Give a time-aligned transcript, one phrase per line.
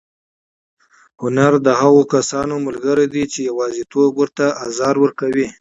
[1.21, 5.45] هنر د هغو کسانو ملګری دی چې یوازېتوب ورته ازار ورکوي.